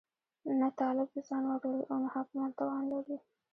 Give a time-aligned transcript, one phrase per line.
[0.59, 3.17] نه طالب د ځان واک لري او نه حاکمان توان لري.